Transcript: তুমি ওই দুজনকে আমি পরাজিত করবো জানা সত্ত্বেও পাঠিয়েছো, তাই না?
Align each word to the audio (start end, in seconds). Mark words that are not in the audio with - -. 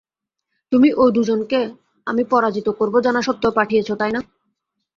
তুমি 0.71 0.89
ওই 0.93 1.09
দুজনকে 1.11 1.59
আমি 2.07 2.23
পরাজিত 2.23 2.67
করবো 2.79 2.97
জানা 3.01 3.21
সত্ত্বেও 3.21 3.57
পাঠিয়েছো, 3.59 3.93
তাই 3.95 4.11
না? 4.11 4.21